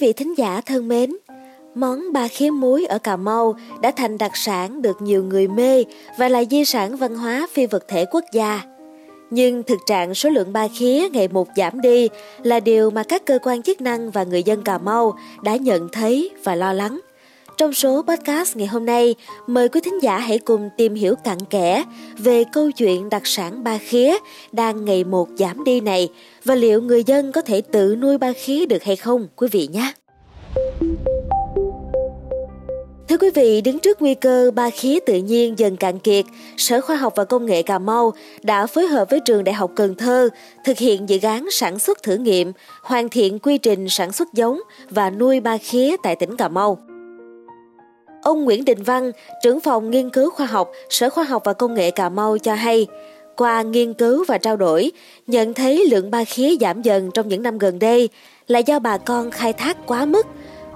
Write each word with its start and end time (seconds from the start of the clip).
vị 0.00 0.12
thính 0.12 0.38
giả 0.38 0.60
thân 0.66 0.88
mến, 0.88 1.12
món 1.74 2.12
ba 2.12 2.28
khía 2.28 2.50
muối 2.50 2.86
ở 2.86 2.98
Cà 2.98 3.16
Mau 3.16 3.54
đã 3.82 3.90
thành 3.90 4.18
đặc 4.18 4.36
sản 4.36 4.82
được 4.82 5.02
nhiều 5.02 5.24
người 5.24 5.48
mê 5.48 5.84
và 6.18 6.28
là 6.28 6.44
di 6.50 6.64
sản 6.64 6.96
văn 6.96 7.16
hóa 7.16 7.46
phi 7.52 7.66
vật 7.66 7.84
thể 7.88 8.04
quốc 8.04 8.24
gia. 8.32 8.62
Nhưng 9.30 9.62
thực 9.62 9.78
trạng 9.86 10.14
số 10.14 10.28
lượng 10.30 10.52
ba 10.52 10.68
khía 10.68 11.08
ngày 11.12 11.28
một 11.28 11.48
giảm 11.56 11.80
đi 11.80 12.08
là 12.42 12.60
điều 12.60 12.90
mà 12.90 13.02
các 13.02 13.26
cơ 13.26 13.38
quan 13.42 13.62
chức 13.62 13.80
năng 13.80 14.10
và 14.10 14.24
người 14.24 14.42
dân 14.42 14.62
Cà 14.62 14.78
Mau 14.78 15.14
đã 15.42 15.56
nhận 15.56 15.88
thấy 15.88 16.30
và 16.44 16.54
lo 16.54 16.72
lắng. 16.72 17.00
Trong 17.60 17.72
số 17.72 18.02
podcast 18.02 18.56
ngày 18.56 18.66
hôm 18.66 18.86
nay, 18.86 19.14
mời 19.46 19.68
quý 19.68 19.80
thính 19.80 20.02
giả 20.02 20.18
hãy 20.18 20.38
cùng 20.38 20.70
tìm 20.76 20.94
hiểu 20.94 21.14
cặn 21.24 21.38
kẽ 21.50 21.84
về 22.18 22.44
câu 22.52 22.70
chuyện 22.70 23.10
đặc 23.10 23.22
sản 23.24 23.64
ba 23.64 23.78
khía 23.78 24.16
đang 24.52 24.84
ngày 24.84 25.04
một 25.04 25.28
giảm 25.38 25.64
đi 25.64 25.80
này 25.80 26.08
và 26.44 26.54
liệu 26.54 26.82
người 26.82 27.04
dân 27.04 27.32
có 27.32 27.40
thể 27.40 27.60
tự 27.60 27.96
nuôi 27.96 28.18
ba 28.18 28.32
khía 28.32 28.66
được 28.66 28.82
hay 28.82 28.96
không 28.96 29.26
quý 29.36 29.48
vị 29.52 29.68
nhé. 29.72 29.92
Thưa 33.08 33.16
quý 33.20 33.30
vị, 33.34 33.60
đứng 33.60 33.78
trước 33.78 34.02
nguy 34.02 34.14
cơ 34.14 34.50
ba 34.54 34.70
khía 34.70 34.98
tự 35.06 35.14
nhiên 35.14 35.58
dần 35.58 35.76
cạn 35.76 35.98
kiệt, 35.98 36.24
Sở 36.56 36.80
Khoa 36.80 36.96
học 36.96 37.12
và 37.16 37.24
Công 37.24 37.46
nghệ 37.46 37.62
Cà 37.62 37.78
Mau 37.78 38.12
đã 38.42 38.66
phối 38.66 38.86
hợp 38.86 39.10
với 39.10 39.20
Trường 39.20 39.44
Đại 39.44 39.54
học 39.54 39.70
Cần 39.76 39.94
Thơ 39.94 40.28
thực 40.64 40.78
hiện 40.78 41.08
dự 41.08 41.18
án 41.22 41.50
sản 41.50 41.78
xuất 41.78 42.02
thử 42.02 42.16
nghiệm, 42.16 42.52
hoàn 42.82 43.08
thiện 43.08 43.38
quy 43.38 43.58
trình 43.58 43.88
sản 43.88 44.12
xuất 44.12 44.32
giống 44.34 44.60
và 44.90 45.10
nuôi 45.10 45.40
ba 45.40 45.58
khía 45.58 45.96
tại 46.02 46.16
tỉnh 46.16 46.36
Cà 46.36 46.48
Mau. 46.48 46.78
Ông 48.30 48.44
Nguyễn 48.44 48.64
Đình 48.64 48.82
Văn, 48.82 49.12
trưởng 49.42 49.60
phòng 49.60 49.90
nghiên 49.90 50.10
cứu 50.10 50.30
khoa 50.30 50.46
học, 50.46 50.70
Sở 50.90 51.10
Khoa 51.10 51.24
học 51.24 51.42
và 51.44 51.52
Công 51.52 51.74
nghệ 51.74 51.90
Cà 51.90 52.08
Mau 52.08 52.38
cho 52.38 52.54
hay, 52.54 52.86
qua 53.36 53.62
nghiên 53.62 53.94
cứu 53.94 54.24
và 54.28 54.38
trao 54.38 54.56
đổi, 54.56 54.92
nhận 55.26 55.54
thấy 55.54 55.86
lượng 55.90 56.10
ba 56.10 56.24
khía 56.24 56.56
giảm 56.60 56.82
dần 56.82 57.10
trong 57.14 57.28
những 57.28 57.42
năm 57.42 57.58
gần 57.58 57.78
đây 57.78 58.08
là 58.48 58.58
do 58.58 58.78
bà 58.78 58.98
con 58.98 59.30
khai 59.30 59.52
thác 59.52 59.86
quá 59.86 60.04
mức, 60.04 60.26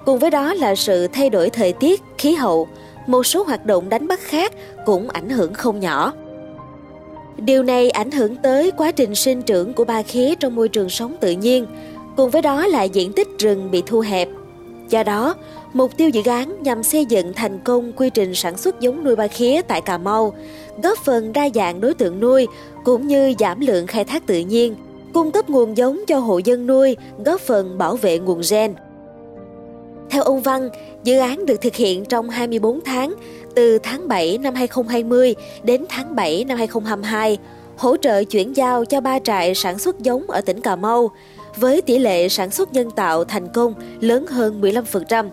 cùng 0.07 0.19
với 0.19 0.31
đó 0.31 0.55
là 0.55 0.75
sự 0.75 1.07
thay 1.07 1.31
đổi 1.31 1.51
thời 1.51 1.73
tiết, 1.73 2.03
khí 2.19 2.35
hậu, 2.35 2.69
một 3.07 3.27
số 3.27 3.43
hoạt 3.43 3.67
động 3.67 3.89
đánh 3.89 4.09
bắt 4.09 4.21
khác 4.21 4.53
cũng 4.87 5.09
ảnh 5.09 5.31
hưởng 5.31 5.55
không 5.55 5.81
nhỏ. 5.81 6.13
Điều 7.37 7.63
này 7.63 7.91
ảnh 7.91 8.11
hưởng 8.11 8.37
tới 8.37 8.71
quá 8.71 8.91
trình 8.91 9.15
sinh 9.15 9.43
trưởng 9.43 9.73
của 9.73 9.85
ba 9.85 10.03
khía 10.03 10.35
trong 10.35 10.55
môi 10.55 10.69
trường 10.69 10.91
sống 10.91 11.17
tự 11.21 11.31
nhiên, 11.31 11.67
cùng 12.17 12.31
với 12.31 12.43
đó 12.43 12.67
là 12.67 12.83
diện 12.83 13.13
tích 13.13 13.29
rừng 13.39 13.71
bị 13.71 13.83
thu 13.87 14.01
hẹp. 14.01 14.29
Do 14.89 15.03
đó, 15.03 15.35
Mục 15.75 15.97
tiêu 15.97 16.09
dự 16.09 16.23
án 16.27 16.63
nhằm 16.63 16.83
xây 16.83 17.05
dựng 17.05 17.33
thành 17.33 17.59
công 17.59 17.93
quy 17.93 18.11
trình 18.11 18.35
sản 18.35 18.57
xuất 18.57 18.81
giống 18.81 19.05
nuôi 19.05 19.17
ba 19.17 19.27
khía 19.27 19.61
tại 19.63 19.81
Cà 19.81 19.99
Mau, 19.99 20.35
góp 20.83 20.99
phần 20.99 21.33
đa 21.33 21.49
dạng 21.55 21.81
đối 21.81 21.95
tượng 21.95 22.21
nuôi 22.21 22.47
cũng 22.85 23.07
như 23.07 23.35
giảm 23.39 23.61
lượng 23.61 23.87
khai 23.87 24.05
thác 24.05 24.27
tự 24.27 24.39
nhiên, 24.39 24.77
cung 25.15 25.31
cấp 25.31 25.51
nguồn 25.51 25.77
giống 25.77 26.01
cho 26.07 26.19
hộ 26.19 26.39
dân 26.39 26.67
nuôi, 26.67 26.97
góp 27.25 27.41
phần 27.41 27.79
bảo 27.79 27.97
vệ 27.97 28.19
nguồn 28.19 28.41
gen. 28.51 28.75
Theo 30.11 30.23
ông 30.23 30.43
Văn, 30.43 30.69
dự 31.05 31.19
án 31.19 31.47
được 31.47 31.61
thực 31.61 31.75
hiện 31.75 32.05
trong 32.05 32.31
24 32.31 32.81
tháng, 32.81 33.15
từ 33.55 33.79
tháng 33.79 34.09
7 34.09 34.39
năm 34.39 34.55
2020 34.55 35.35
đến 35.63 35.85
tháng 35.89 36.15
7 36.15 36.45
năm 36.45 36.59
2022, 36.59 37.39
hỗ 37.77 37.97
trợ 37.97 38.25
chuyển 38.25 38.57
giao 38.57 38.85
cho 38.85 39.01
ba 39.01 39.19
trại 39.19 39.55
sản 39.55 39.79
xuất 39.79 40.01
giống 40.01 40.31
ở 40.31 40.41
tỉnh 40.41 40.61
Cà 40.61 40.77
Mau, 40.77 41.11
với 41.57 41.83
tỷ 41.83 41.99
lệ 41.99 42.29
sản 42.29 42.51
xuất 42.51 42.73
nhân 42.73 42.91
tạo 42.91 43.25
thành 43.25 43.49
công 43.49 43.75
lớn 44.01 44.27
hơn 44.27 44.61
15%. 44.61 45.29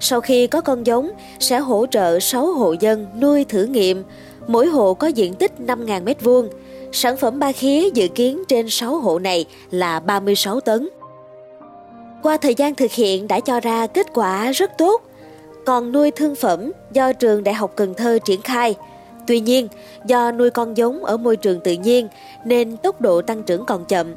Sau 0.00 0.20
khi 0.20 0.46
có 0.46 0.60
con 0.60 0.86
giống, 0.86 1.10
sẽ 1.40 1.58
hỗ 1.58 1.86
trợ 1.86 2.20
6 2.20 2.52
hộ 2.52 2.74
dân 2.80 3.06
nuôi 3.20 3.44
thử 3.44 3.64
nghiệm, 3.64 4.02
mỗi 4.46 4.66
hộ 4.66 4.94
có 4.94 5.06
diện 5.06 5.34
tích 5.34 5.52
5.000 5.66 6.04
m2. 6.04 6.48
Sản 6.92 7.16
phẩm 7.16 7.38
ba 7.38 7.52
khía 7.52 7.90
dự 7.94 8.08
kiến 8.08 8.42
trên 8.48 8.70
6 8.70 8.98
hộ 8.98 9.18
này 9.18 9.44
là 9.70 10.00
36 10.00 10.60
tấn. 10.60 10.88
Qua 12.22 12.36
thời 12.36 12.54
gian 12.54 12.74
thực 12.74 12.92
hiện 12.92 13.28
đã 13.28 13.40
cho 13.40 13.60
ra 13.60 13.86
kết 13.86 14.06
quả 14.14 14.50
rất 14.52 14.78
tốt, 14.78 15.02
còn 15.66 15.92
nuôi 15.92 16.10
thương 16.10 16.34
phẩm 16.34 16.72
do 16.92 17.12
trường 17.12 17.44
Đại 17.44 17.54
học 17.54 17.72
Cần 17.76 17.94
Thơ 17.94 18.18
triển 18.24 18.42
khai. 18.42 18.74
Tuy 19.26 19.40
nhiên, 19.40 19.68
do 20.06 20.32
nuôi 20.32 20.50
con 20.50 20.76
giống 20.76 21.04
ở 21.04 21.16
môi 21.16 21.36
trường 21.36 21.60
tự 21.60 21.72
nhiên 21.72 22.08
nên 22.44 22.76
tốc 22.76 23.00
độ 23.00 23.22
tăng 23.22 23.42
trưởng 23.42 23.66
còn 23.66 23.84
chậm 23.84 24.14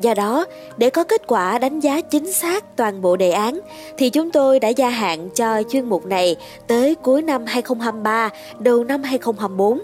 Do 0.00 0.14
đó, 0.14 0.46
để 0.76 0.90
có 0.90 1.04
kết 1.04 1.22
quả 1.26 1.58
đánh 1.58 1.80
giá 1.80 2.00
chính 2.00 2.32
xác 2.32 2.76
toàn 2.76 3.02
bộ 3.02 3.16
đề 3.16 3.30
án, 3.30 3.60
thì 3.98 4.10
chúng 4.10 4.30
tôi 4.30 4.60
đã 4.60 4.68
gia 4.68 4.88
hạn 4.90 5.28
cho 5.34 5.62
chuyên 5.70 5.84
mục 5.84 6.06
này 6.06 6.36
tới 6.66 6.94
cuối 6.94 7.22
năm 7.22 7.44
2023, 7.46 8.30
đầu 8.58 8.84
năm 8.84 9.02
2024. 9.02 9.80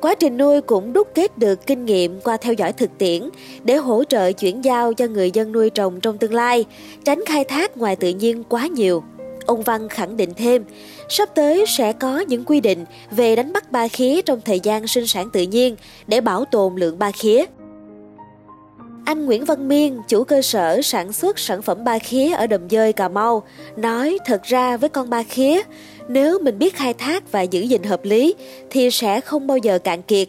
Quá 0.00 0.14
trình 0.14 0.36
nuôi 0.36 0.60
cũng 0.60 0.92
đúc 0.92 1.08
kết 1.14 1.38
được 1.38 1.66
kinh 1.66 1.84
nghiệm 1.84 2.20
qua 2.20 2.36
theo 2.36 2.52
dõi 2.52 2.72
thực 2.72 2.90
tiễn 2.98 3.28
để 3.64 3.76
hỗ 3.76 4.04
trợ 4.04 4.32
chuyển 4.32 4.64
giao 4.64 4.94
cho 4.94 5.06
người 5.06 5.30
dân 5.30 5.52
nuôi 5.52 5.70
trồng 5.70 6.00
trong 6.00 6.18
tương 6.18 6.34
lai, 6.34 6.64
tránh 7.04 7.24
khai 7.26 7.44
thác 7.44 7.76
ngoài 7.76 7.96
tự 7.96 8.08
nhiên 8.08 8.44
quá 8.44 8.66
nhiều. 8.66 9.02
Ông 9.46 9.62
Văn 9.62 9.88
khẳng 9.88 10.16
định 10.16 10.34
thêm, 10.36 10.64
sắp 11.08 11.28
tới 11.34 11.64
sẽ 11.68 11.92
có 11.92 12.20
những 12.20 12.44
quy 12.44 12.60
định 12.60 12.84
về 13.10 13.36
đánh 13.36 13.52
bắt 13.52 13.72
ba 13.72 13.88
khía 13.88 14.22
trong 14.22 14.40
thời 14.44 14.60
gian 14.60 14.86
sinh 14.86 15.06
sản 15.06 15.30
tự 15.30 15.42
nhiên 15.42 15.76
để 16.06 16.20
bảo 16.20 16.44
tồn 16.44 16.76
lượng 16.76 16.98
ba 16.98 17.10
khía. 17.10 17.44
Anh 19.06 19.26
Nguyễn 19.26 19.44
Văn 19.44 19.68
Miên, 19.68 20.02
chủ 20.08 20.24
cơ 20.24 20.42
sở 20.42 20.82
sản 20.82 21.12
xuất 21.12 21.38
sản 21.38 21.62
phẩm 21.62 21.84
ba 21.84 21.98
khía 21.98 22.32
ở 22.32 22.46
Đầm 22.46 22.70
Dơi, 22.70 22.92
Cà 22.92 23.08
Mau, 23.08 23.46
nói 23.76 24.18
thật 24.24 24.42
ra 24.42 24.76
với 24.76 24.88
con 24.88 25.10
ba 25.10 25.22
khía, 25.22 25.62
nếu 26.08 26.38
mình 26.38 26.58
biết 26.58 26.76
khai 26.76 26.94
thác 26.94 27.32
và 27.32 27.42
giữ 27.42 27.60
gìn 27.60 27.82
hợp 27.82 28.04
lý 28.04 28.34
thì 28.70 28.90
sẽ 28.90 29.20
không 29.20 29.46
bao 29.46 29.56
giờ 29.56 29.78
cạn 29.78 30.02
kiệt. 30.02 30.28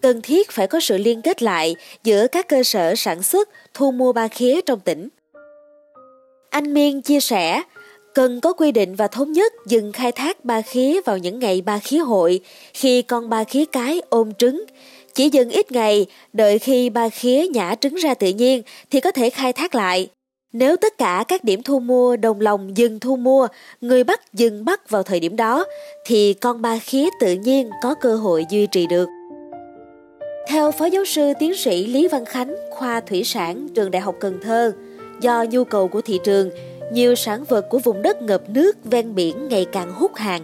Cần 0.00 0.22
thiết 0.22 0.50
phải 0.50 0.66
có 0.66 0.80
sự 0.80 0.98
liên 0.98 1.22
kết 1.22 1.42
lại 1.42 1.76
giữa 2.04 2.26
các 2.26 2.48
cơ 2.48 2.62
sở 2.62 2.94
sản 2.94 3.22
xuất, 3.22 3.48
thu 3.74 3.90
mua 3.90 4.12
ba 4.12 4.28
khía 4.28 4.60
trong 4.60 4.80
tỉnh. 4.80 5.08
Anh 6.50 6.74
Miên 6.74 7.02
chia 7.02 7.20
sẻ, 7.20 7.62
cần 8.14 8.40
có 8.40 8.52
quy 8.52 8.72
định 8.72 8.94
và 8.94 9.06
thống 9.06 9.32
nhất 9.32 9.52
dừng 9.66 9.92
khai 9.92 10.12
thác 10.12 10.44
ba 10.44 10.62
khía 10.62 11.00
vào 11.00 11.18
những 11.18 11.38
ngày 11.38 11.60
ba 11.60 11.78
khía 11.78 11.98
hội 11.98 12.40
khi 12.74 13.02
con 13.02 13.28
ba 13.28 13.44
khía 13.44 13.64
cái 13.64 14.02
ôm 14.10 14.34
trứng 14.34 14.64
chỉ 15.14 15.28
dừng 15.28 15.50
ít 15.50 15.72
ngày, 15.72 16.06
đợi 16.32 16.58
khi 16.58 16.90
ba 16.90 17.08
khía 17.08 17.46
nhả 17.46 17.74
trứng 17.74 17.94
ra 17.94 18.14
tự 18.14 18.28
nhiên 18.28 18.62
thì 18.90 19.00
có 19.00 19.10
thể 19.10 19.30
khai 19.30 19.52
thác 19.52 19.74
lại. 19.74 20.08
Nếu 20.52 20.76
tất 20.76 20.98
cả 20.98 21.24
các 21.28 21.44
điểm 21.44 21.62
thu 21.62 21.80
mua 21.80 22.16
đồng 22.16 22.40
lòng 22.40 22.76
dừng 22.76 23.00
thu 23.00 23.16
mua, 23.16 23.48
người 23.80 24.04
bắt 24.04 24.20
dừng 24.32 24.64
bắt 24.64 24.90
vào 24.90 25.02
thời 25.02 25.20
điểm 25.20 25.36
đó, 25.36 25.64
thì 26.06 26.34
con 26.34 26.62
ba 26.62 26.78
khía 26.78 27.08
tự 27.20 27.34
nhiên 27.34 27.70
có 27.82 27.94
cơ 27.94 28.16
hội 28.16 28.46
duy 28.50 28.66
trì 28.66 28.86
được. 28.86 29.08
Theo 30.48 30.72
Phó 30.72 30.84
Giáo 30.84 31.04
sư 31.04 31.32
Tiến 31.38 31.56
sĩ 31.56 31.86
Lý 31.86 32.08
Văn 32.08 32.24
Khánh, 32.24 32.54
khoa 32.70 33.00
Thủy 33.00 33.24
sản 33.24 33.68
Trường 33.74 33.90
Đại 33.90 34.02
học 34.02 34.14
Cần 34.20 34.38
Thơ, 34.42 34.72
do 35.20 35.44
nhu 35.50 35.64
cầu 35.64 35.88
của 35.88 36.00
thị 36.00 36.20
trường, 36.24 36.50
nhiều 36.92 37.14
sản 37.14 37.44
vật 37.44 37.66
của 37.70 37.78
vùng 37.78 38.02
đất 38.02 38.22
ngập 38.22 38.50
nước 38.50 38.76
ven 38.84 39.14
biển 39.14 39.48
ngày 39.48 39.66
càng 39.72 39.92
hút 39.92 40.14
hàng. 40.14 40.42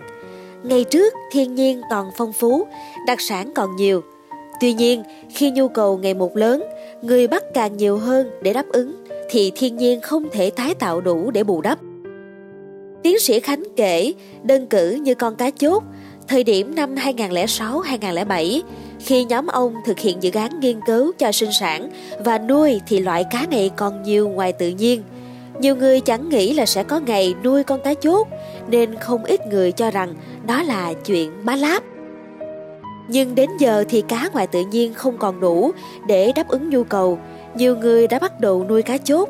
Ngày 0.62 0.84
trước, 0.84 1.14
thiên 1.32 1.54
nhiên 1.54 1.80
còn 1.90 2.10
phong 2.16 2.32
phú, 2.32 2.66
đặc 3.06 3.20
sản 3.20 3.52
còn 3.54 3.76
nhiều– 3.76 4.02
Tuy 4.60 4.72
nhiên, 4.72 5.02
khi 5.30 5.50
nhu 5.50 5.68
cầu 5.68 5.98
ngày 5.98 6.14
một 6.14 6.36
lớn, 6.36 6.64
người 7.02 7.28
bắt 7.28 7.44
càng 7.54 7.76
nhiều 7.76 7.98
hơn 7.98 8.30
để 8.42 8.52
đáp 8.52 8.66
ứng, 8.72 9.04
thì 9.30 9.52
thiên 9.54 9.76
nhiên 9.76 10.00
không 10.00 10.28
thể 10.32 10.50
tái 10.50 10.74
tạo 10.74 11.00
đủ 11.00 11.30
để 11.30 11.44
bù 11.44 11.60
đắp. 11.60 11.78
Tiến 13.02 13.18
sĩ 13.18 13.40
Khánh 13.40 13.62
kể, 13.76 14.12
đơn 14.42 14.66
cử 14.66 14.90
như 14.90 15.14
con 15.14 15.36
cá 15.36 15.50
chốt, 15.50 15.82
thời 16.28 16.44
điểm 16.44 16.74
năm 16.74 16.94
2006-2007, 16.94 18.60
khi 19.00 19.24
nhóm 19.24 19.46
ông 19.46 19.74
thực 19.86 19.98
hiện 19.98 20.22
dự 20.22 20.30
án 20.34 20.60
nghiên 20.60 20.80
cứu 20.86 21.12
cho 21.18 21.32
sinh 21.32 21.52
sản 21.52 21.90
và 22.24 22.38
nuôi 22.38 22.80
thì 22.86 23.00
loại 23.00 23.24
cá 23.30 23.46
này 23.50 23.70
còn 23.76 24.02
nhiều 24.02 24.28
ngoài 24.28 24.52
tự 24.52 24.68
nhiên. 24.68 25.02
Nhiều 25.60 25.76
người 25.76 26.00
chẳng 26.00 26.28
nghĩ 26.28 26.54
là 26.54 26.66
sẽ 26.66 26.82
có 26.82 27.00
ngày 27.00 27.34
nuôi 27.44 27.64
con 27.64 27.80
cá 27.84 27.94
chốt, 27.94 28.28
nên 28.68 28.94
không 28.94 29.24
ít 29.24 29.46
người 29.46 29.72
cho 29.72 29.90
rằng 29.90 30.14
đó 30.46 30.62
là 30.62 30.92
chuyện 30.92 31.30
bá 31.44 31.56
láp. 31.56 31.82
Nhưng 33.08 33.34
đến 33.34 33.50
giờ 33.58 33.84
thì 33.88 34.02
cá 34.08 34.30
ngoài 34.32 34.46
tự 34.46 34.60
nhiên 34.70 34.94
không 34.94 35.18
còn 35.18 35.40
đủ 35.40 35.70
để 36.06 36.32
đáp 36.32 36.48
ứng 36.48 36.70
nhu 36.70 36.84
cầu, 36.84 37.18
nhiều 37.54 37.76
người 37.76 38.06
đã 38.06 38.18
bắt 38.18 38.40
đầu 38.40 38.64
nuôi 38.68 38.82
cá 38.82 38.98
chốt. 38.98 39.28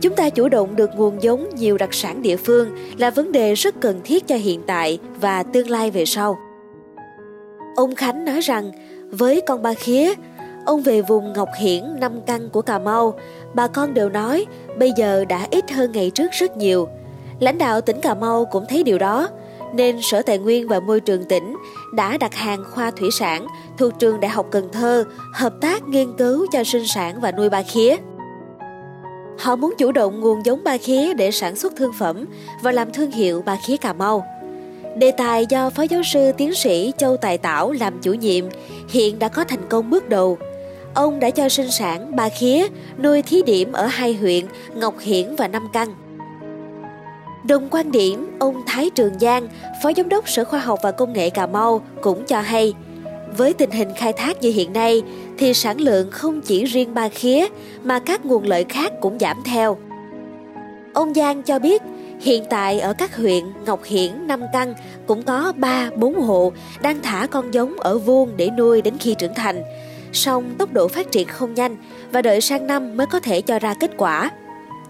Chúng 0.00 0.14
ta 0.14 0.30
chủ 0.30 0.48
động 0.48 0.76
được 0.76 0.90
nguồn 0.96 1.22
giống 1.22 1.54
nhiều 1.54 1.78
đặc 1.78 1.94
sản 1.94 2.22
địa 2.22 2.36
phương 2.36 2.70
là 2.98 3.10
vấn 3.10 3.32
đề 3.32 3.54
rất 3.54 3.80
cần 3.80 4.00
thiết 4.04 4.26
cho 4.26 4.36
hiện 4.36 4.62
tại 4.66 4.98
và 5.20 5.42
tương 5.42 5.70
lai 5.70 5.90
về 5.90 6.04
sau. 6.04 6.38
Ông 7.76 7.94
Khánh 7.94 8.24
nói 8.24 8.40
rằng, 8.40 8.72
với 9.10 9.40
con 9.40 9.62
ba 9.62 9.74
khía, 9.74 10.12
ông 10.66 10.82
về 10.82 11.02
vùng 11.02 11.32
Ngọc 11.32 11.48
Hiển, 11.58 11.84
Năm 12.00 12.20
Căn 12.26 12.48
của 12.50 12.62
Cà 12.62 12.78
Mau, 12.78 13.18
bà 13.54 13.66
con 13.66 13.94
đều 13.94 14.08
nói 14.08 14.46
bây 14.78 14.92
giờ 14.96 15.24
đã 15.24 15.46
ít 15.50 15.70
hơn 15.70 15.92
ngày 15.92 16.10
trước 16.10 16.32
rất 16.32 16.56
nhiều. 16.56 16.88
Lãnh 17.40 17.58
đạo 17.58 17.80
tỉnh 17.80 18.00
Cà 18.00 18.14
Mau 18.14 18.44
cũng 18.44 18.64
thấy 18.68 18.82
điều 18.82 18.98
đó, 18.98 19.28
nên 19.74 19.96
Sở 20.02 20.22
Tài 20.22 20.38
nguyên 20.38 20.68
và 20.68 20.80
Môi 20.80 21.00
trường 21.00 21.24
tỉnh 21.24 21.56
đã 21.96 22.18
đặt 22.18 22.34
hàng 22.34 22.64
khoa 22.64 22.90
thủy 22.90 23.10
sản 23.10 23.46
thuộc 23.78 23.92
trường 23.98 24.20
Đại 24.20 24.30
học 24.30 24.46
Cần 24.50 24.68
Thơ 24.72 25.04
hợp 25.32 25.52
tác 25.60 25.88
nghiên 25.88 26.16
cứu 26.18 26.46
cho 26.52 26.64
sinh 26.64 26.86
sản 26.86 27.20
và 27.20 27.32
nuôi 27.32 27.50
ba 27.50 27.62
khía. 27.62 27.96
Họ 29.38 29.56
muốn 29.56 29.74
chủ 29.78 29.92
động 29.92 30.20
nguồn 30.20 30.46
giống 30.46 30.64
ba 30.64 30.76
khía 30.76 31.14
để 31.14 31.30
sản 31.30 31.56
xuất 31.56 31.72
thương 31.76 31.92
phẩm 31.98 32.24
và 32.62 32.72
làm 32.72 32.92
thương 32.92 33.10
hiệu 33.10 33.42
ba 33.42 33.56
khía 33.66 33.76
Cà 33.76 33.92
Mau. 33.92 34.26
Đề 34.96 35.10
tài 35.10 35.46
do 35.48 35.70
Phó 35.70 35.82
Giáo 35.82 36.02
sư 36.12 36.32
Tiến 36.38 36.54
sĩ 36.54 36.92
Châu 36.98 37.16
Tài 37.16 37.38
Tảo 37.38 37.72
làm 37.72 37.98
chủ 38.02 38.12
nhiệm 38.12 38.44
hiện 38.88 39.18
đã 39.18 39.28
có 39.28 39.44
thành 39.44 39.68
công 39.68 39.90
bước 39.90 40.08
đầu. 40.08 40.38
ông 40.94 41.20
đã 41.20 41.30
cho 41.30 41.48
sinh 41.48 41.70
sản 41.70 42.16
ba 42.16 42.28
khía, 42.28 42.66
nuôi 43.02 43.22
thí 43.22 43.42
điểm 43.42 43.72
ở 43.72 43.86
hai 43.86 44.14
huyện 44.14 44.44
Ngọc 44.74 44.94
Hiển 45.00 45.36
và 45.36 45.48
Nam 45.48 45.68
Căn. 45.72 46.05
Đồng 47.48 47.68
quan 47.70 47.92
điểm, 47.92 48.36
ông 48.38 48.62
Thái 48.66 48.90
Trường 48.90 49.18
Giang, 49.18 49.48
Phó 49.82 49.92
Giám 49.96 50.08
đốc 50.08 50.28
Sở 50.28 50.44
Khoa 50.44 50.60
học 50.60 50.78
và 50.82 50.90
Công 50.90 51.12
nghệ 51.12 51.30
Cà 51.30 51.46
Mau 51.46 51.82
cũng 52.02 52.24
cho 52.26 52.40
hay, 52.40 52.74
với 53.36 53.52
tình 53.52 53.70
hình 53.70 53.88
khai 53.96 54.12
thác 54.12 54.42
như 54.42 54.52
hiện 54.52 54.72
nay 54.72 55.02
thì 55.38 55.54
sản 55.54 55.80
lượng 55.80 56.10
không 56.10 56.40
chỉ 56.40 56.64
riêng 56.64 56.94
ba 56.94 57.08
khía 57.08 57.46
mà 57.82 57.98
các 57.98 58.26
nguồn 58.26 58.46
lợi 58.46 58.64
khác 58.68 58.92
cũng 59.00 59.18
giảm 59.18 59.36
theo. 59.44 59.76
Ông 60.94 61.14
Giang 61.14 61.42
cho 61.42 61.58
biết 61.58 61.82
hiện 62.20 62.44
tại 62.50 62.80
ở 62.80 62.92
các 62.92 63.16
huyện 63.16 63.44
Ngọc 63.66 63.84
Hiển, 63.84 64.26
Nam 64.26 64.40
Căn 64.52 64.74
cũng 65.06 65.22
có 65.22 65.52
3-4 65.58 66.20
hộ 66.20 66.52
đang 66.82 67.02
thả 67.02 67.26
con 67.30 67.54
giống 67.54 67.74
ở 67.78 67.98
vuông 67.98 68.36
để 68.36 68.50
nuôi 68.50 68.82
đến 68.82 68.94
khi 69.00 69.14
trưởng 69.14 69.34
thành. 69.34 69.62
Song 70.12 70.54
tốc 70.58 70.72
độ 70.72 70.88
phát 70.88 71.12
triển 71.12 71.28
không 71.28 71.54
nhanh 71.54 71.76
và 72.12 72.22
đợi 72.22 72.40
sang 72.40 72.66
năm 72.66 72.96
mới 72.96 73.06
có 73.06 73.20
thể 73.20 73.40
cho 73.40 73.58
ra 73.58 73.74
kết 73.80 73.90
quả. 73.96 74.30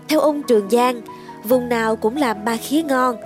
Theo 0.08 0.20
ông 0.20 0.42
Trường 0.42 0.70
Giang, 0.70 1.00
vùng 1.48 1.68
nào 1.68 1.96
cũng 1.96 2.16
làm 2.16 2.44
ba 2.44 2.56
khía 2.56 2.82
ngon, 2.82 3.16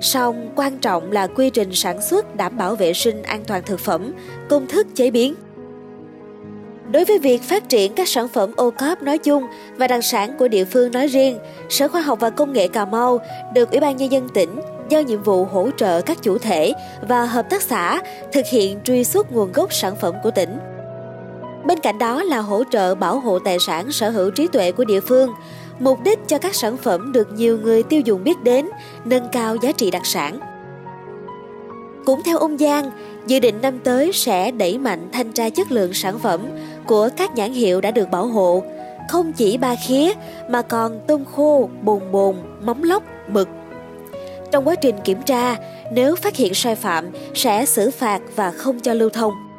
song 0.00 0.50
quan 0.56 0.78
trọng 0.78 1.12
là 1.12 1.26
quy 1.26 1.50
trình 1.50 1.74
sản 1.74 2.02
xuất 2.02 2.36
đảm 2.36 2.56
bảo 2.56 2.74
vệ 2.74 2.92
sinh 2.92 3.22
an 3.22 3.44
toàn 3.46 3.62
thực 3.66 3.80
phẩm, 3.80 4.12
công 4.48 4.66
thức 4.66 4.86
chế 4.94 5.10
biến. 5.10 5.34
Đối 6.92 7.04
với 7.04 7.18
việc 7.18 7.42
phát 7.42 7.68
triển 7.68 7.94
các 7.94 8.08
sản 8.08 8.28
phẩm 8.28 8.52
ô 8.56 8.70
cốp 8.70 9.02
nói 9.02 9.18
chung 9.18 9.46
và 9.76 9.86
đặc 9.86 10.04
sản 10.04 10.36
của 10.38 10.48
địa 10.48 10.64
phương 10.64 10.92
nói 10.92 11.06
riêng, 11.06 11.38
Sở 11.68 11.88
Khoa 11.88 12.00
học 12.00 12.20
và 12.20 12.30
Công 12.30 12.52
nghệ 12.52 12.68
Cà 12.68 12.84
Mau 12.84 13.20
được 13.54 13.70
Ủy 13.70 13.80
ban 13.80 13.96
Nhân 13.96 14.12
dân 14.12 14.28
tỉnh 14.34 14.60
giao 14.88 15.02
nhiệm 15.02 15.22
vụ 15.22 15.44
hỗ 15.44 15.70
trợ 15.76 16.00
các 16.00 16.22
chủ 16.22 16.38
thể 16.38 16.72
và 17.08 17.24
hợp 17.24 17.50
tác 17.50 17.62
xã 17.62 18.00
thực 18.32 18.46
hiện 18.46 18.80
truy 18.84 19.04
xuất 19.04 19.32
nguồn 19.32 19.52
gốc 19.52 19.72
sản 19.72 19.96
phẩm 19.96 20.14
của 20.22 20.30
tỉnh. 20.30 20.58
Bên 21.64 21.80
cạnh 21.80 21.98
đó 21.98 22.22
là 22.22 22.38
hỗ 22.38 22.62
trợ 22.70 22.94
bảo 22.94 23.20
hộ 23.20 23.38
tài 23.38 23.58
sản 23.58 23.92
sở 23.92 24.10
hữu 24.10 24.30
trí 24.30 24.46
tuệ 24.46 24.72
của 24.72 24.84
địa 24.84 25.00
phương, 25.00 25.30
mục 25.80 25.98
đích 26.04 26.18
cho 26.26 26.38
các 26.38 26.54
sản 26.54 26.76
phẩm 26.76 27.12
được 27.12 27.32
nhiều 27.32 27.58
người 27.58 27.82
tiêu 27.82 28.00
dùng 28.00 28.24
biết 28.24 28.42
đến, 28.42 28.68
nâng 29.04 29.28
cao 29.32 29.56
giá 29.56 29.72
trị 29.72 29.90
đặc 29.90 30.06
sản. 30.06 30.38
Cũng 32.04 32.22
theo 32.22 32.38
ông 32.38 32.58
Giang, 32.58 32.90
dự 33.26 33.38
định 33.38 33.60
năm 33.62 33.78
tới 33.78 34.10
sẽ 34.14 34.50
đẩy 34.50 34.78
mạnh 34.78 35.08
thanh 35.12 35.32
tra 35.32 35.50
chất 35.50 35.72
lượng 35.72 35.94
sản 35.94 36.18
phẩm 36.18 36.40
của 36.86 37.08
các 37.16 37.34
nhãn 37.34 37.52
hiệu 37.52 37.80
đã 37.80 37.90
được 37.90 38.10
bảo 38.10 38.26
hộ, 38.26 38.62
không 39.08 39.32
chỉ 39.32 39.56
ba 39.56 39.74
khía 39.88 40.12
mà 40.48 40.62
còn 40.62 41.00
tôm 41.06 41.24
khô, 41.24 41.68
bồn 41.82 42.12
bồn, 42.12 42.36
móng 42.62 42.82
lóc, 42.82 43.02
mực. 43.28 43.48
Trong 44.52 44.68
quá 44.68 44.74
trình 44.74 44.94
kiểm 45.04 45.22
tra, 45.22 45.56
nếu 45.92 46.16
phát 46.16 46.36
hiện 46.36 46.54
sai 46.54 46.74
phạm 46.74 47.10
sẽ 47.34 47.66
xử 47.66 47.90
phạt 47.90 48.20
và 48.36 48.50
không 48.50 48.80
cho 48.80 48.94
lưu 48.94 49.10
thông. 49.10 49.49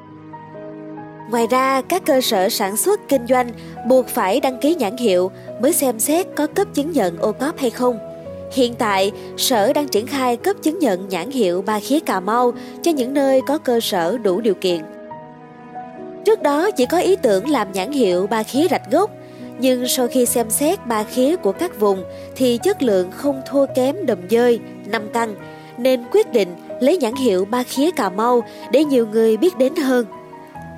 Ngoài 1.29 1.47
ra, 1.47 1.81
các 1.81 2.06
cơ 2.06 2.21
sở 2.21 2.50
sản 2.50 2.77
xuất 2.77 3.00
kinh 3.09 3.27
doanh 3.27 3.51
buộc 3.88 4.07
phải 4.07 4.39
đăng 4.39 4.59
ký 4.59 4.75
nhãn 4.75 4.97
hiệu 4.97 5.31
mới 5.62 5.73
xem 5.73 6.00
xét 6.00 6.27
có 6.35 6.47
cấp 6.47 6.68
chứng 6.73 6.91
nhận 6.91 7.18
ô 7.18 7.31
cốp 7.31 7.57
hay 7.57 7.69
không. 7.69 8.00
Hiện 8.53 8.73
tại, 8.73 9.12
Sở 9.38 9.73
đang 9.73 9.88
triển 9.88 10.07
khai 10.07 10.38
cấp 10.38 10.56
chứng 10.62 10.79
nhận 10.79 11.09
nhãn 11.09 11.31
hiệu 11.31 11.62
ba 11.62 11.79
khía 11.79 12.00
Cà 12.00 12.19
Mau 12.19 12.53
cho 12.81 12.91
những 12.91 13.13
nơi 13.13 13.41
có 13.47 13.57
cơ 13.57 13.79
sở 13.79 14.18
đủ 14.18 14.41
điều 14.41 14.53
kiện. 14.53 14.81
Trước 16.25 16.41
đó 16.41 16.71
chỉ 16.71 16.85
có 16.85 16.97
ý 16.97 17.15
tưởng 17.15 17.50
làm 17.50 17.71
nhãn 17.71 17.91
hiệu 17.91 18.27
ba 18.27 18.44
khía 18.44 18.67
rạch 18.71 18.91
gốc, 18.91 19.12
nhưng 19.59 19.88
sau 19.88 20.07
khi 20.07 20.25
xem 20.25 20.50
xét 20.50 20.88
ba 20.88 21.03
khía 21.03 21.35
của 21.35 21.51
các 21.51 21.79
vùng 21.79 22.03
thì 22.35 22.59
chất 22.63 22.83
lượng 22.83 23.12
không 23.12 23.41
thua 23.50 23.65
kém 23.75 24.06
đầm 24.06 24.17
dơi, 24.29 24.59
năm 24.85 25.01
căn, 25.13 25.35
nên 25.77 26.03
quyết 26.12 26.31
định 26.31 26.50
lấy 26.79 26.97
nhãn 26.97 27.15
hiệu 27.15 27.45
ba 27.45 27.63
khía 27.63 27.91
Cà 27.91 28.09
Mau 28.09 28.44
để 28.71 28.83
nhiều 28.83 29.07
người 29.07 29.38
biết 29.38 29.57
đến 29.57 29.75
hơn. 29.75 30.06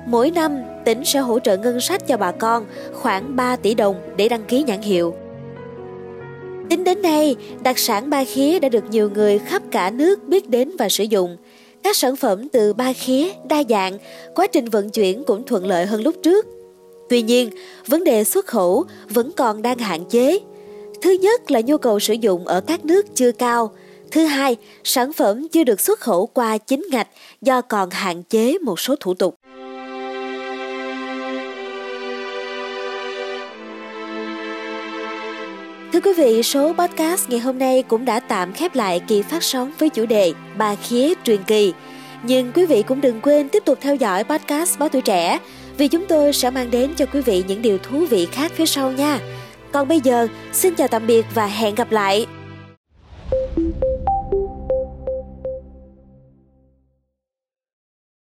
Mỗi 0.06 0.30
năm, 0.30 0.62
tỉnh 0.84 1.04
sẽ 1.04 1.18
hỗ 1.18 1.38
trợ 1.38 1.56
ngân 1.56 1.80
sách 1.80 2.06
cho 2.06 2.16
bà 2.16 2.32
con 2.32 2.66
khoảng 2.92 3.36
3 3.36 3.56
tỷ 3.56 3.74
đồng 3.74 3.96
để 4.16 4.28
đăng 4.28 4.44
ký 4.44 4.62
nhãn 4.62 4.82
hiệu. 4.82 5.14
Tính 6.70 6.84
đến 6.84 7.02
nay, 7.02 7.36
đặc 7.62 7.78
sản 7.78 8.10
ba 8.10 8.24
khía 8.24 8.58
đã 8.58 8.68
được 8.68 8.84
nhiều 8.90 9.10
người 9.10 9.38
khắp 9.38 9.62
cả 9.70 9.90
nước 9.90 10.28
biết 10.28 10.50
đến 10.50 10.70
và 10.78 10.88
sử 10.88 11.04
dụng. 11.04 11.36
Các 11.82 11.96
sản 11.96 12.16
phẩm 12.16 12.48
từ 12.48 12.72
ba 12.72 12.92
khía 12.92 13.28
đa 13.48 13.62
dạng, 13.68 13.98
quá 14.34 14.46
trình 14.46 14.64
vận 14.64 14.90
chuyển 14.90 15.24
cũng 15.24 15.44
thuận 15.46 15.66
lợi 15.66 15.86
hơn 15.86 16.02
lúc 16.02 16.14
trước. 16.22 16.46
Tuy 17.08 17.22
nhiên, 17.22 17.50
vấn 17.86 18.04
đề 18.04 18.24
xuất 18.24 18.46
khẩu 18.46 18.84
vẫn 19.08 19.30
còn 19.36 19.62
đang 19.62 19.78
hạn 19.78 20.04
chế. 20.10 20.38
Thứ 21.02 21.10
nhất 21.10 21.50
là 21.50 21.60
nhu 21.60 21.78
cầu 21.78 22.00
sử 22.00 22.14
dụng 22.14 22.46
ở 22.46 22.60
các 22.60 22.84
nước 22.84 23.06
chưa 23.14 23.32
cao. 23.32 23.72
Thứ 24.10 24.24
hai, 24.24 24.56
sản 24.84 25.12
phẩm 25.12 25.48
chưa 25.48 25.64
được 25.64 25.80
xuất 25.80 26.00
khẩu 26.00 26.26
qua 26.26 26.58
chính 26.58 26.86
ngạch 26.90 27.08
do 27.42 27.60
còn 27.60 27.90
hạn 27.90 28.22
chế 28.22 28.58
một 28.58 28.80
số 28.80 28.96
thủ 29.00 29.14
tục. 29.14 29.34
Thưa 35.94 36.00
quý 36.00 36.12
vị, 36.16 36.42
số 36.42 36.72
podcast 36.72 37.28
ngày 37.28 37.40
hôm 37.40 37.58
nay 37.58 37.82
cũng 37.88 38.04
đã 38.04 38.20
tạm 38.20 38.52
khép 38.52 38.74
lại 38.74 39.00
kỳ 39.00 39.22
phát 39.22 39.42
sóng 39.42 39.70
với 39.78 39.88
chủ 39.88 40.06
đề 40.06 40.32
Ba 40.56 40.74
khía 40.74 41.14
truyền 41.24 41.42
kỳ. 41.42 41.72
Nhưng 42.22 42.52
quý 42.52 42.66
vị 42.66 42.82
cũng 42.82 43.00
đừng 43.00 43.20
quên 43.20 43.48
tiếp 43.48 43.62
tục 43.66 43.78
theo 43.80 43.94
dõi 43.94 44.24
podcast 44.24 44.78
Báo 44.78 44.88
Tuổi 44.88 45.02
Trẻ 45.02 45.38
vì 45.78 45.88
chúng 45.88 46.06
tôi 46.06 46.32
sẽ 46.32 46.50
mang 46.50 46.70
đến 46.70 46.90
cho 46.96 47.06
quý 47.06 47.20
vị 47.20 47.44
những 47.48 47.62
điều 47.62 47.78
thú 47.78 48.06
vị 48.10 48.26
khác 48.32 48.52
phía 48.54 48.66
sau 48.66 48.92
nha. 48.92 49.18
Còn 49.72 49.88
bây 49.88 50.00
giờ, 50.00 50.28
xin 50.52 50.74
chào 50.74 50.88
tạm 50.88 51.06
biệt 51.06 51.26
và 51.34 51.46
hẹn 51.46 51.74
gặp 51.74 51.92
lại. 51.92 52.26